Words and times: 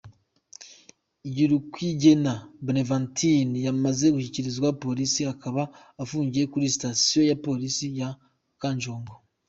Igirukwigena 1.27 2.33
Bonaventure 2.65 3.59
yamaze 3.65 4.05
gushyikirizwa 4.15 4.67
Polisi 4.83 5.21
akaba 5.33 5.61
afungiwe 6.01 6.45
kuri 6.53 6.73
Sitasiyo 6.75 7.21
ya 7.29 7.37
Polisi 7.45 7.85
ya 7.99 8.09
Kanjongo. 8.61 9.13